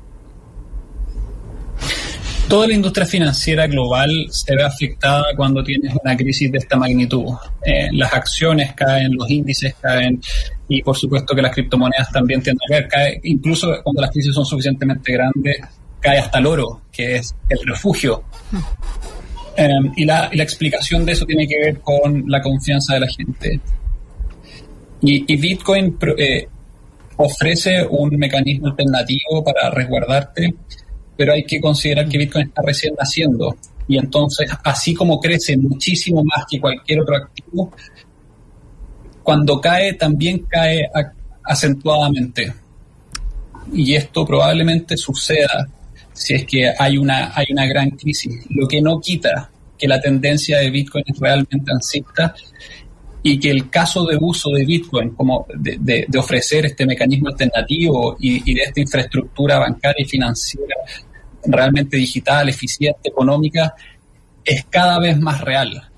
Toda 2.48 2.66
la 2.68 2.74
industria 2.74 3.06
financiera 3.06 3.66
global 3.66 4.26
se 4.30 4.54
ve 4.54 4.62
afectada 4.62 5.24
cuando 5.34 5.64
tienes 5.64 5.94
una 6.02 6.14
crisis 6.14 6.52
de 6.52 6.58
esta 6.58 6.76
magnitud. 6.76 7.24
Eh, 7.64 7.88
las 7.92 8.12
acciones 8.12 8.74
caen, 8.74 9.14
los 9.14 9.30
índices 9.30 9.74
caen 9.80 10.20
y 10.68 10.82
por 10.82 10.96
supuesto 10.96 11.34
que 11.34 11.40
las 11.40 11.54
criptomonedas 11.54 12.12
también 12.12 12.42
tienden 12.42 12.60
a 12.66 12.72
caer. 12.72 12.88
Cae, 12.88 13.20
incluso 13.24 13.68
cuando 13.82 14.02
las 14.02 14.10
crisis 14.10 14.34
son 14.34 14.44
suficientemente 14.44 15.12
grandes, 15.12 15.56
cae 16.00 16.18
hasta 16.18 16.38
el 16.38 16.46
oro, 16.46 16.82
que 16.92 17.16
es 17.16 17.34
el 17.48 17.58
refugio. 17.66 18.24
Eh, 19.56 19.68
y, 19.96 20.04
la, 20.04 20.28
explicación 20.32 21.04
de 21.06 21.12
eso 21.12 21.24
tiene 21.24 21.46
que 21.46 21.58
ver 21.58 21.80
con 21.80 22.24
la 22.26 22.42
confianza 22.42 22.94
de 22.94 23.00
la 23.00 23.08
gente. 23.08 23.60
Y, 25.00 25.36
Bitcoin 25.36 25.96
eh, 26.18 26.46
ofrece 27.16 27.86
un 27.88 28.10
mecanismo 28.18 28.68
alternativo 28.68 29.42
para 29.42 29.70
resguardarte 29.70 30.54
pero 31.16 31.32
hay 31.32 31.44
que 31.44 31.60
considerar 31.60 32.08
que 32.08 32.18
Bitcoin 32.18 32.48
está 32.48 32.62
recién 32.62 32.94
naciendo 32.98 33.56
y 33.86 33.98
entonces, 33.98 34.50
así 34.64 34.94
como 34.94 35.20
crece 35.20 35.56
muchísimo 35.56 36.22
más 36.24 36.46
que 36.48 36.60
cualquier 36.60 37.00
otro 37.00 37.16
activo, 37.16 37.72
cuando 39.22 39.60
cae 39.60 39.94
también 39.94 40.46
cae 40.48 40.88
acentuadamente. 41.42 42.52
Y 43.72 43.94
esto 43.94 44.24
probablemente 44.24 44.96
suceda 44.96 45.68
si 46.12 46.34
es 46.34 46.46
que 46.46 46.72
hay 46.78 46.96
una, 46.96 47.32
hay 47.34 47.46
una 47.50 47.66
gran 47.66 47.90
crisis, 47.90 48.46
lo 48.50 48.68
que 48.68 48.80
no 48.80 49.00
quita 49.00 49.50
que 49.76 49.88
la 49.88 50.00
tendencia 50.00 50.58
de 50.58 50.70
Bitcoin 50.70 51.04
es 51.06 51.18
realmente 51.18 51.72
alcista 51.72 52.34
y 53.26 53.40
que 53.40 53.50
el 53.50 53.70
caso 53.70 54.04
de 54.04 54.18
uso 54.20 54.50
de 54.50 54.66
Bitcoin, 54.66 55.14
como 55.14 55.46
de, 55.56 56.06
ofrecer 56.18 56.66
este 56.66 56.84
mecanismo 56.84 57.28
alternativo 57.28 58.18
y, 58.20 58.52
de 58.52 58.60
esta 58.60 58.80
infraestructura 58.82 59.58
bancaria 59.58 60.04
y 60.04 60.04
financiera 60.04 60.74
realmente 61.46 61.96
digital, 61.96 62.50
eficiente, 62.50 63.08
económica, 63.08 63.74
es 64.44 64.66
cada 64.68 64.98
vez 64.98 65.18
más 65.18 65.40
real. 65.40 65.90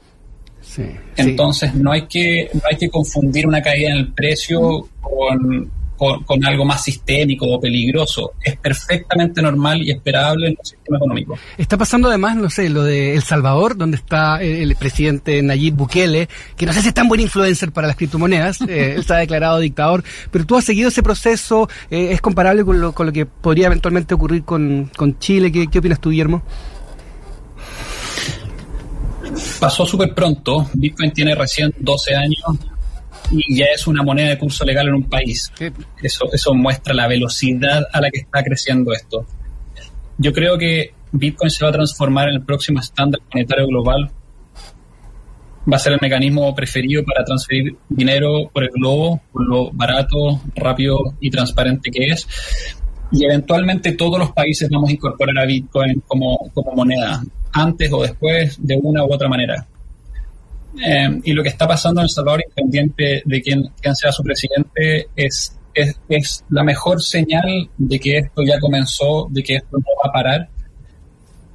Entonces 1.16 1.74
no 1.74 1.90
hay 1.90 2.06
que 2.06 2.48
no 2.54 2.60
hay 2.70 2.76
que 2.76 2.88
confundir 2.88 3.44
una 3.48 3.60
caída 3.60 3.90
en 3.90 3.96
el 3.96 4.12
precio 4.12 4.88
con, 5.00 5.72
con, 5.96 6.44
algo 6.44 6.64
más 6.64 6.84
sistémico 6.84 7.46
o 7.46 7.60
peligroso. 7.60 8.32
Es 8.42 8.56
perfectamente 8.56 9.42
normal 9.42 9.82
y 9.82 9.90
esperable 9.90 10.48
en 10.48 10.56
el 10.58 10.66
sistema 10.66 10.98
económico. 10.98 11.38
Está 11.58 11.76
pasando 11.76 12.08
además, 12.08 12.36
no 12.36 12.50
sé, 12.50 12.68
lo 12.68 12.82
de 12.82 13.14
El 13.14 13.22
Salvador, 13.22 13.76
donde 13.76 13.96
está 13.96 14.42
el, 14.42 14.76
presidente 14.76 15.42
Nayib 15.42 15.74
Bukele, 15.74 16.28
que 16.56 16.66
no 16.66 16.72
sé 16.72 16.82
si 16.82 16.88
es 16.88 16.94
tan 16.94 17.08
buen 17.08 17.20
influencer 17.20 17.72
para 17.72 17.86
las 17.86 17.96
criptomonedas, 17.96 18.60
eh, 18.62 18.92
él 18.94 19.00
está 19.00 19.16
declarado 19.16 19.58
dictador, 19.58 20.04
pero 20.30 20.44
tú 20.44 20.56
has 20.56 20.64
seguido 20.64 20.88
ese 20.88 21.02
proceso, 21.02 21.68
eh, 21.90 22.08
¿es 22.12 22.20
comparable 22.20 22.64
con 22.64 22.80
lo, 22.80 22.92
con 22.92 23.06
lo 23.06 23.12
que 23.12 23.26
podría 23.26 23.66
eventualmente 23.66 24.14
ocurrir 24.14 24.44
con, 24.44 24.90
con 24.96 25.18
Chile? 25.18 25.50
¿Qué, 25.50 25.66
¿Qué 25.68 25.78
opinas 25.78 26.00
tú, 26.00 26.10
Guillermo? 26.10 26.42
Pasó 29.60 29.84
súper 29.84 30.14
pronto, 30.14 30.68
Bitcoin 30.74 31.12
tiene 31.12 31.34
recién 31.34 31.74
12 31.78 32.14
años, 32.14 32.40
y 33.30 33.56
ya 33.56 33.66
es 33.74 33.86
una 33.86 34.02
moneda 34.02 34.30
de 34.30 34.38
curso 34.38 34.64
legal 34.64 34.88
en 34.88 34.94
un 34.94 35.04
país. 35.04 35.52
Eso, 36.02 36.30
eso 36.32 36.54
muestra 36.54 36.94
la 36.94 37.06
velocidad 37.06 37.84
a 37.92 38.00
la 38.00 38.10
que 38.10 38.20
está 38.20 38.42
creciendo 38.42 38.92
esto. 38.92 39.26
Yo 40.18 40.32
creo 40.32 40.56
que 40.56 40.92
Bitcoin 41.12 41.50
se 41.50 41.64
va 41.64 41.70
a 41.70 41.72
transformar 41.72 42.28
en 42.28 42.36
el 42.36 42.42
próximo 42.42 42.80
estándar 42.80 43.20
monetario 43.32 43.66
global. 43.66 44.10
Va 45.70 45.76
a 45.76 45.80
ser 45.80 45.94
el 45.94 45.98
mecanismo 46.00 46.54
preferido 46.54 47.04
para 47.04 47.24
transferir 47.24 47.76
dinero 47.88 48.48
por 48.52 48.62
el 48.62 48.70
globo, 48.70 49.20
por 49.32 49.46
lo 49.46 49.70
barato, 49.72 50.40
rápido 50.54 50.98
y 51.20 51.30
transparente 51.30 51.90
que 51.90 52.06
es. 52.06 52.26
Y 53.10 53.24
eventualmente 53.24 53.92
todos 53.92 54.18
los 54.18 54.32
países 54.32 54.68
vamos 54.70 54.90
a 54.90 54.92
incorporar 54.92 55.38
a 55.38 55.46
Bitcoin 55.46 56.02
como, 56.06 56.50
como 56.54 56.72
moneda, 56.72 57.22
antes 57.52 57.92
o 57.92 58.02
después, 58.02 58.56
de 58.60 58.78
una 58.80 59.04
u 59.04 59.12
otra 59.12 59.28
manera. 59.28 59.66
Eh, 60.84 61.20
y 61.24 61.32
lo 61.32 61.42
que 61.42 61.48
está 61.48 61.66
pasando 61.66 62.00
en 62.00 62.04
El 62.04 62.10
Salvador, 62.10 62.42
independiente 62.44 63.22
de 63.24 63.42
quién, 63.42 63.70
sea 63.94 64.12
su 64.12 64.22
presidente, 64.22 65.08
es, 65.16 65.56
es, 65.74 66.44
la 66.50 66.62
mejor 66.62 67.02
señal 67.02 67.70
de 67.76 67.98
que 67.98 68.18
esto 68.18 68.42
ya 68.42 68.58
comenzó, 68.60 69.28
de 69.30 69.42
que 69.42 69.56
esto 69.56 69.78
no 69.78 69.86
va 70.04 70.10
a 70.10 70.12
parar 70.12 70.48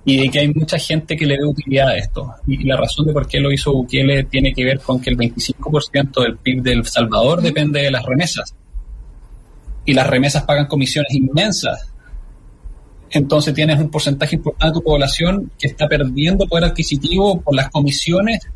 y 0.03 0.17
de 0.17 0.29
que 0.29 0.39
hay 0.39 0.47
mucha 0.53 0.79
gente 0.79 1.15
que 1.15 1.25
le 1.25 1.37
dé 1.37 1.45
utilidad 1.45 1.89
a 1.89 1.97
esto. 1.97 2.33
Y, 2.47 2.63
la 2.63 2.77
razón 2.77 3.05
de 3.05 3.13
por 3.13 3.27
qué 3.27 3.39
lo 3.39 3.51
hizo 3.51 3.71
Bukele 3.71 4.23
tiene 4.23 4.53
que 4.53 4.65
ver 4.65 4.79
con 4.79 4.99
que 4.99 5.11
el 5.11 5.17
25% 5.17 6.23
del 6.23 6.37
PIB 6.37 6.63
de 6.63 6.71
El 6.73 6.85
Salvador 6.85 7.41
depende 7.41 7.81
de 7.81 7.91
las 7.91 8.03
remesas. 8.03 8.55
Y 9.85 9.93
las 9.93 10.07
remesas 10.07 10.43
pagan 10.43 10.67
comisiones 10.67 11.13
inmensas. 11.13 11.91
Entonces 13.11 13.53
tienes 13.53 13.79
un 13.79 13.91
porcentaje 13.91 14.37
importante 14.37 14.67
de 14.67 14.79
tu 14.79 14.83
población 14.83 15.51
que 15.59 15.67
está 15.67 15.87
perdiendo 15.87 16.47
poder 16.47 16.65
adquisitivo 16.65 17.41
por 17.41 17.55
las 17.55 17.69
comisiones 17.69 18.47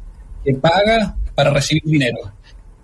que 0.46 0.54
paga 0.54 1.16
para 1.34 1.50
recibir 1.50 1.84
dinero. 1.84 2.18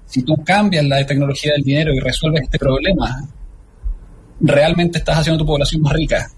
Si 0.05 0.23
tú 0.23 0.35
cambias 0.43 0.83
la 0.83 1.05
tecnología 1.05 1.53
del 1.53 1.63
dinero 1.63 1.93
y 1.93 1.99
resuelves 1.99 2.43
este 2.43 2.59
problema, 2.59 3.23
realmente 4.41 4.97
estás 4.97 5.19
haciendo 5.19 5.43
tu 5.43 5.47
población 5.47 5.81
más 5.81 5.93
rica, 5.93 6.29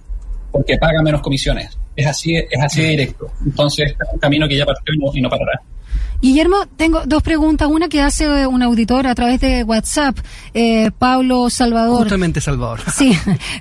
porque 0.51 0.77
paga 0.77 1.01
menos 1.01 1.22
comisiones. 1.22 1.77
Es 1.96 2.06
así, 2.06 2.36
es 2.36 2.62
así 2.62 2.82
de 2.82 2.89
directo. 2.89 3.32
Entonces, 3.46 3.92
es 3.92 4.13
un 4.13 4.20
camino 4.20 4.48
que 4.48 4.58
ya 4.58 4.65
partió 4.65 4.94
y 5.13 5.22
no 5.22 5.30
parará. 5.30 5.62
Guillermo, 6.24 6.56
tengo 6.77 7.01
dos 7.06 7.22
preguntas. 7.22 7.68
Una 7.68 7.89
que 7.89 8.00
hace 8.00 8.48
un 8.48 8.63
auditor 8.63 9.08
a 9.08 9.13
través 9.13 9.42
de 9.42 9.65
WhatsApp, 9.65 10.18
eh, 10.53 10.89
Pablo 10.98 11.50
Salvador. 11.50 12.03
Justamente 12.03 12.39
Salvador. 12.39 12.80
Sí, 12.94 13.12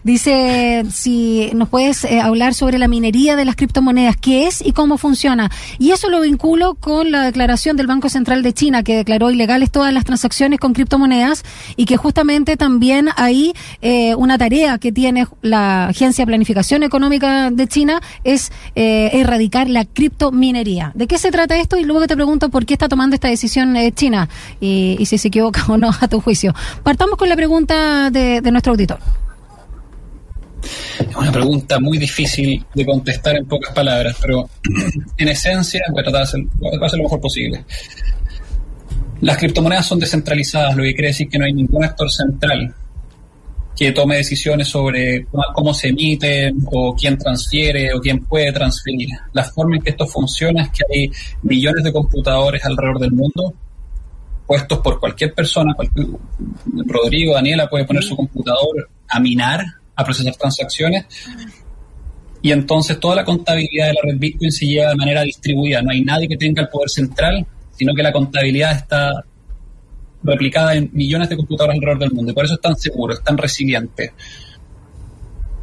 dice 0.04 0.84
si 0.92 1.50
nos 1.54 1.68
puedes 1.68 2.04
eh, 2.04 2.20
hablar 2.20 2.54
sobre 2.54 2.78
la 2.78 2.86
minería 2.86 3.34
de 3.34 3.44
las 3.44 3.56
criptomonedas, 3.56 4.16
qué 4.16 4.46
es 4.46 4.64
y 4.64 4.72
cómo 4.72 4.96
funciona. 4.96 5.50
Y 5.80 5.90
eso 5.90 6.08
lo 6.08 6.20
vinculo 6.20 6.74
con 6.74 7.10
la 7.10 7.22
declaración 7.22 7.76
del 7.76 7.88
Banco 7.88 8.08
Central 8.08 8.44
de 8.44 8.52
China, 8.52 8.84
que 8.84 8.94
declaró 8.94 9.32
ilegales 9.32 9.72
todas 9.72 9.92
las 9.92 10.04
transacciones 10.04 10.60
con 10.60 10.72
criptomonedas 10.72 11.42
y 11.74 11.86
que 11.86 11.96
justamente 11.96 12.56
también 12.56 13.08
hay 13.16 13.54
eh, 13.80 14.14
una 14.14 14.38
tarea 14.38 14.78
que 14.78 14.92
tiene 14.92 15.26
la 15.40 15.88
Agencia 15.88 16.22
de 16.22 16.26
Planificación 16.26 16.84
Económica 16.84 17.50
de 17.50 17.66
China 17.66 18.00
es 18.22 18.52
eh, 18.76 19.10
erradicar 19.14 19.68
la 19.68 19.84
criptominería. 19.84 20.92
¿De 20.94 21.08
qué 21.08 21.18
se 21.18 21.32
trata 21.32 21.56
esto? 21.56 21.76
Y 21.76 21.84
luego 21.84 22.06
te 22.06 22.14
pregunto 22.14 22.51
por 22.52 22.64
qué 22.64 22.74
está 22.74 22.88
tomando 22.88 23.14
esta 23.14 23.26
decisión 23.26 23.74
eh, 23.74 23.90
China 23.90 24.28
y, 24.60 25.04
si 25.06 25.18
se 25.18 25.28
equivoca 25.28 25.64
o 25.68 25.76
no 25.76 25.90
a 26.00 26.06
tu 26.06 26.20
juicio. 26.20 26.54
Partamos 26.84 27.18
con 27.18 27.28
la 27.28 27.34
pregunta 27.34 28.10
de, 28.10 28.40
nuestro 28.52 28.72
auditor. 28.72 29.00
Es 31.00 31.16
una 31.16 31.32
pregunta 31.32 31.80
muy 31.80 31.98
difícil 31.98 32.64
de 32.72 32.86
contestar 32.86 33.36
en 33.36 33.46
pocas 33.46 33.74
palabras, 33.74 34.16
pero 34.20 34.48
en 35.16 35.28
esencia 35.28 35.82
voy 35.90 36.02
a 36.02 36.04
tratar 36.04 36.20
de 36.20 36.84
hacer, 36.84 36.98
lo 36.98 37.02
mejor 37.02 37.20
posible. 37.20 37.64
Las 39.22 39.38
criptomonedas 39.38 39.86
son 39.86 39.98
descentralizadas, 39.98 40.76
lo 40.76 40.84
que 40.84 40.94
quiere 40.94 41.08
decir 41.08 41.28
que 41.28 41.38
no 41.38 41.46
hay 41.46 41.52
ningún 41.52 41.82
actor 41.82 42.10
central 42.10 42.74
que 43.76 43.92
tome 43.92 44.16
decisiones 44.16 44.68
sobre 44.68 45.26
cómo 45.54 45.72
se 45.72 45.88
emite 45.88 46.52
o 46.66 46.94
quién 46.94 47.16
transfiere 47.16 47.92
o 47.94 48.00
quién 48.00 48.24
puede 48.24 48.52
transferir. 48.52 49.08
La 49.32 49.44
forma 49.44 49.76
en 49.76 49.82
que 49.82 49.90
esto 49.90 50.06
funciona 50.06 50.64
es 50.64 50.70
que 50.70 50.84
hay 50.92 51.10
millones 51.42 51.84
de 51.84 51.92
computadores 51.92 52.64
alrededor 52.64 52.98
del 52.98 53.12
mundo 53.12 53.54
puestos 54.46 54.78
por 54.80 55.00
cualquier 55.00 55.32
persona, 55.32 55.74
Rodrigo, 56.86 57.32
Daniela 57.32 57.70
puede 57.70 57.86
poner 57.86 58.02
su 58.02 58.14
computador 58.14 58.90
a 59.08 59.18
minar, 59.18 59.64
a 59.96 60.04
procesar 60.04 60.34
transacciones 60.36 61.06
y 62.42 62.50
entonces 62.50 62.98
toda 62.98 63.16
la 63.16 63.24
contabilidad 63.24 63.86
de 63.86 63.92
la 63.94 64.00
red 64.02 64.18
Bitcoin 64.18 64.50
se 64.50 64.66
lleva 64.66 64.90
de 64.90 64.96
manera 64.96 65.22
distribuida. 65.22 65.80
No 65.80 65.92
hay 65.92 66.02
nadie 66.02 66.28
que 66.28 66.36
tenga 66.36 66.60
el 66.62 66.68
poder 66.68 66.90
central, 66.90 67.46
sino 67.70 67.94
que 67.94 68.02
la 68.02 68.12
contabilidad 68.12 68.72
está 68.72 69.24
replicada 70.22 70.74
en 70.74 70.90
millones 70.92 71.28
de 71.28 71.36
computadores 71.36 71.76
alrededor 71.76 71.98
del 71.98 72.12
mundo 72.12 72.32
y 72.32 72.34
por 72.34 72.44
eso 72.44 72.54
es 72.54 72.60
tan 72.60 72.76
seguro, 72.76 73.14
es 73.14 73.22
tan 73.22 73.36
resiliente. 73.36 74.12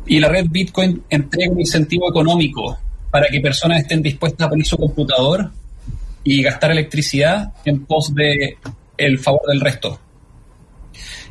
Y 0.06 0.20
la 0.20 0.28
red 0.28 0.46
Bitcoin 0.50 1.04
entrega 1.10 1.51
un 1.51 1.60
incentivo 1.60 2.10
económico 2.10 2.78
para 3.12 3.28
que 3.28 3.39
personas 3.39 3.82
estén 3.82 4.01
dispuestas 4.01 4.48
a 4.48 4.50
poner 4.50 4.66
su 4.66 4.78
computador 4.78 5.51
y 6.24 6.42
gastar 6.42 6.72
electricidad 6.72 7.54
en 7.66 7.86
pos 7.86 8.13
de 8.13 8.58
el 8.98 9.20
favor 9.20 9.42
del 9.48 9.62
resto. 9.62 10.00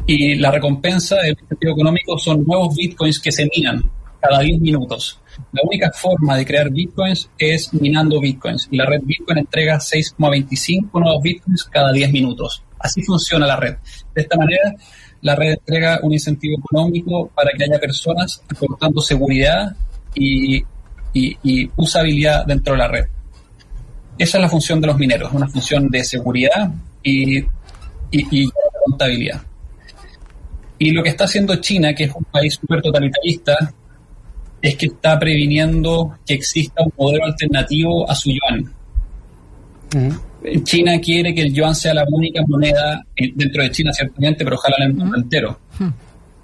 Y 0.06 0.36
la 0.36 0.50
recompensa 0.50 1.16
del 1.16 1.36
incentivo 1.40 1.72
económico 1.72 2.18
son 2.18 2.44
nuevos 2.44 2.74
bitcoins 2.74 3.20
que 3.20 3.30
se 3.30 3.48
minan 3.54 3.82
cada 4.20 4.40
10 4.40 4.60
minutos. 4.60 5.20
La 5.52 5.62
única 5.64 5.90
forma 5.92 6.36
de 6.36 6.44
crear 6.44 6.70
bitcoins 6.70 7.30
es 7.38 7.72
minando 7.74 8.20
bitcoins 8.20 8.68
y 8.70 8.76
la 8.76 8.86
red 8.86 9.02
Bitcoin 9.04 9.38
entrega 9.38 9.78
6,25 9.78 11.00
nuevos 11.00 11.22
bitcoins 11.22 11.64
cada 11.64 11.92
10 11.92 12.12
minutos. 12.12 12.62
Así 12.78 13.02
funciona 13.02 13.46
la 13.46 13.56
red. 13.56 13.76
De 14.14 14.22
esta 14.22 14.36
manera, 14.36 14.74
la 15.22 15.34
red 15.34 15.54
entrega 15.54 16.00
un 16.02 16.12
incentivo 16.12 16.58
económico 16.58 17.28
para 17.34 17.50
que 17.56 17.64
haya 17.64 17.78
personas 17.80 18.42
aportando 18.48 19.00
seguridad 19.00 19.74
y, 20.14 20.64
usabilidad 21.76 22.46
dentro 22.46 22.74
de 22.74 22.78
la 22.78 22.88
red. 22.88 23.06
Esa 24.16 24.38
es 24.38 24.42
la 24.42 24.48
función 24.48 24.80
de 24.80 24.86
los 24.86 24.98
mineros, 24.98 25.32
una 25.32 25.48
función 25.48 25.88
de 25.88 26.04
seguridad 26.04 26.70
y, 27.02 27.44
y, 28.10 28.48
contabilidad. 28.84 29.42
Y 30.78 30.92
lo 30.92 31.02
que 31.02 31.08
está 31.08 31.24
haciendo 31.24 31.56
China, 31.56 31.92
que 31.94 32.04
es 32.04 32.12
un 32.14 32.24
país 32.24 32.54
súper 32.54 32.80
totalitarista, 32.80 33.74
es 34.62 34.76
que 34.76 34.86
está 34.86 35.18
previniendo 35.18 36.18
que 36.24 36.34
exista 36.34 36.82
un 36.84 36.92
modelo 36.96 37.24
alternativo 37.24 38.08
a 38.08 38.14
su 38.14 38.30
yuan. 38.30 38.72
China 40.62 41.00
quiere 41.00 41.34
que 41.34 41.42
el 41.42 41.52
yuan 41.52 41.74
sea 41.74 41.94
la 41.94 42.04
única 42.10 42.40
moneda 42.46 43.04
eh, 43.16 43.32
dentro 43.34 43.62
de 43.62 43.70
China, 43.70 43.92
ciertamente, 43.92 44.44
pero 44.44 44.56
ojalá 44.56 44.76
en 44.78 44.84
el 44.84 44.94
mundo 44.94 45.16
entero. 45.16 45.58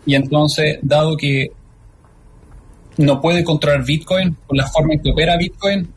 Y 0.06 0.14
entonces, 0.14 0.78
dado 0.82 1.16
que 1.16 1.50
no 2.98 3.20
puede 3.20 3.44
controlar 3.44 3.84
Bitcoin 3.84 4.34
por 4.46 4.56
la 4.56 4.66
forma 4.66 4.94
en 4.94 5.02
que 5.02 5.10
opera 5.10 5.36
Bitcoin, 5.36 5.88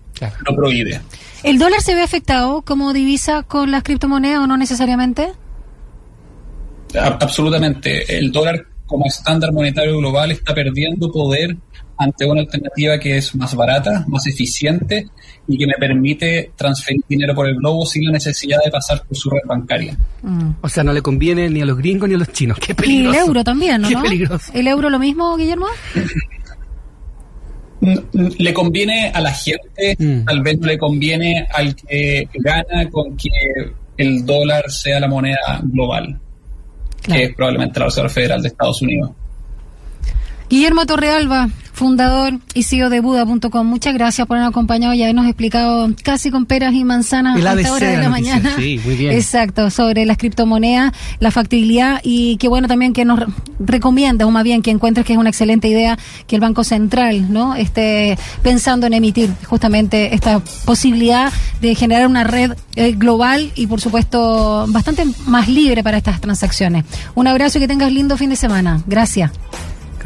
lo 0.47 0.55
prohíbe. 0.55 1.01
¿El 1.43 1.59
dólar 1.59 1.81
se 1.81 1.95
ve 1.95 2.01
afectado 2.01 2.61
como 2.61 2.93
divisa 2.93 3.43
con 3.43 3.71
las 3.71 3.83
criptomonedas 3.83 4.39
o 4.39 4.47
no 4.47 4.57
necesariamente? 4.57 5.31
absolutamente. 6.95 8.17
El 8.17 8.31
dólar 8.31 8.65
como 8.85 9.05
estándar 9.05 9.51
monetario 9.51 9.97
global 9.97 10.31
está 10.31 10.55
perdiendo 10.55 11.11
poder 11.11 11.57
ante 11.97 12.25
una 12.25 12.41
alternativa 12.41 12.99
que 12.99 13.17
es 13.17 13.35
más 13.35 13.55
barata, 13.55 14.05
más 14.07 14.27
eficiente 14.27 15.07
y 15.47 15.57
que 15.57 15.65
me 15.65 15.73
permite 15.79 16.51
transferir 16.55 17.01
dinero 17.07 17.33
por 17.33 17.47
el 17.47 17.55
globo 17.55 17.85
sin 17.85 18.05
la 18.05 18.11
necesidad 18.11 18.59
de 18.63 18.71
pasar 18.71 19.03
por 19.03 19.17
su 19.17 19.29
red 19.29 19.41
bancaria. 19.45 19.97
Mm. 20.21 20.51
O 20.61 20.69
sea, 20.69 20.83
no 20.83 20.93
le 20.93 21.01
conviene 21.01 21.49
ni 21.49 21.61
a 21.61 21.65
los 21.65 21.77
gringos 21.77 22.07
ni 22.09 22.15
a 22.15 22.17
los 22.17 22.31
chinos. 22.31 22.59
Qué 22.59 22.75
peligroso. 22.75 23.15
Y 23.15 23.19
el 23.19 23.27
euro 23.27 23.43
también, 23.43 23.81
¿no? 23.81 23.89
Qué 23.89 23.95
peligroso. 23.97 24.51
¿El 24.53 24.67
euro 24.67 24.89
lo 24.89 24.99
mismo, 24.99 25.35
Guillermo? 25.37 25.67
le 27.79 28.53
conviene 28.53 29.11
a 29.13 29.21
la 29.21 29.31
gente, 29.31 29.95
mm. 29.97 30.25
tal 30.25 30.41
vez 30.41 30.59
no 30.59 30.67
le 30.67 30.77
conviene 30.77 31.47
al 31.53 31.75
que 31.75 32.27
gana 32.33 32.89
con 32.89 33.15
que 33.15 33.29
el 33.97 34.25
dólar 34.25 34.69
sea 34.69 34.99
la 34.99 35.07
moneda 35.07 35.61
global, 35.63 36.19
que 37.01 37.23
es 37.25 37.35
probablemente 37.35 37.79
la 37.79 37.85
Reserva 37.85 38.09
Federal 38.09 38.41
de 38.41 38.47
Estados 38.47 38.81
Unidos. 38.81 39.11
Guillermo 40.49 40.85
Torrealba, 40.85 41.49
fundador 41.73 42.39
y 42.53 42.63
CEO 42.63 42.89
de 42.89 43.01
Buda.com. 43.01 43.67
Muchas 43.67 43.93
gracias 43.93 44.25
por 44.25 44.37
habernos 44.37 44.51
acompañado 44.51 44.93
y 44.93 45.03
habernos 45.03 45.25
explicado 45.25 45.89
casi 46.03 46.31
con 46.31 46.45
peras 46.45 46.73
y 46.73 46.85
manzanas 46.85 47.35
a 47.35 47.53
esta 47.53 47.73
hora 47.73 47.89
de 47.89 47.97
la 47.97 48.09
mañana. 48.09 48.55
Sí, 48.57 48.79
muy 48.83 48.95
bien. 48.95 49.11
Exacto, 49.11 49.69
sobre 49.69 50.05
las 50.05 50.17
criptomonedas, 50.17 50.93
la 51.19 51.31
factibilidad 51.31 51.99
y 52.01 52.37
qué 52.37 52.47
bueno 52.47 52.69
también 52.69 52.93
que 52.93 53.03
nos 53.03 53.19
recomiendas, 53.59 54.25
o 54.25 54.31
más 54.31 54.45
bien 54.45 54.61
que 54.61 54.71
encuentres 54.71 55.05
que 55.05 55.13
es 55.13 55.19
una 55.19 55.29
excelente 55.29 55.67
idea 55.67 55.99
que 56.27 56.35
el 56.35 56.41
Banco 56.41 56.63
Central 56.63 57.31
no 57.31 57.53
esté 57.55 58.17
pensando 58.41 58.87
en 58.87 58.93
emitir 58.93 59.29
justamente 59.45 60.15
esta 60.15 60.39
posibilidad 60.65 61.31
de 61.59 61.75
generar 61.75 62.07
una 62.07 62.23
red 62.23 62.53
eh, 62.75 62.93
global 62.93 63.51
y 63.55 63.67
por 63.67 63.81
supuesto 63.81 64.65
bastante 64.69 65.03
más 65.25 65.49
libre 65.49 65.83
para 65.83 65.97
estas 65.97 66.21
transacciones. 66.21 66.85
Un 67.15 67.27
abrazo 67.27 67.57
y 67.57 67.61
que 67.61 67.67
tengas 67.67 67.91
lindo 67.91 68.15
fin 68.15 68.29
de 68.29 68.37
semana. 68.37 68.81
Gracias. 68.87 69.31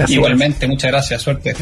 Igualmente, 0.08 0.68
muchas 0.68 0.92
gracias, 0.92 1.22
suerte. 1.22 1.56